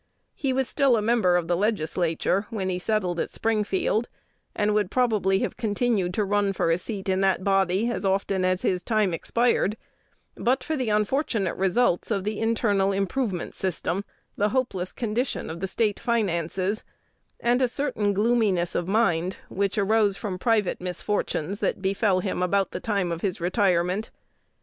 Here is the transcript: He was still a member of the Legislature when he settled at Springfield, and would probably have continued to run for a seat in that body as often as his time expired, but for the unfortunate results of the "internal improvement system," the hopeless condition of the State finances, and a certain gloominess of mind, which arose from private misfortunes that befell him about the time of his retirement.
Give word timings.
He 0.33 0.51
was 0.51 0.67
still 0.67 0.97
a 0.97 0.99
member 1.03 1.35
of 1.37 1.47
the 1.47 1.55
Legislature 1.55 2.47
when 2.49 2.69
he 2.69 2.79
settled 2.79 3.19
at 3.19 3.29
Springfield, 3.29 4.09
and 4.55 4.73
would 4.73 4.89
probably 4.89 5.37
have 5.41 5.57
continued 5.57 6.11
to 6.15 6.25
run 6.25 6.53
for 6.53 6.71
a 6.71 6.79
seat 6.79 7.07
in 7.07 7.21
that 7.21 7.43
body 7.43 7.87
as 7.91 8.03
often 8.03 8.43
as 8.43 8.63
his 8.63 8.81
time 8.81 9.13
expired, 9.13 9.77
but 10.33 10.63
for 10.63 10.75
the 10.75 10.89
unfortunate 10.89 11.53
results 11.53 12.09
of 12.09 12.23
the 12.23 12.39
"internal 12.39 12.91
improvement 12.91 13.53
system," 13.53 14.03
the 14.37 14.49
hopeless 14.49 14.91
condition 14.91 15.51
of 15.51 15.59
the 15.59 15.67
State 15.67 15.99
finances, 15.99 16.83
and 17.39 17.61
a 17.61 17.67
certain 17.67 18.11
gloominess 18.11 18.73
of 18.73 18.87
mind, 18.87 19.37
which 19.49 19.77
arose 19.77 20.17
from 20.17 20.39
private 20.39 20.81
misfortunes 20.81 21.59
that 21.59 21.79
befell 21.79 22.21
him 22.21 22.41
about 22.41 22.71
the 22.71 22.79
time 22.79 23.11
of 23.11 23.21
his 23.21 23.39
retirement. 23.39 24.09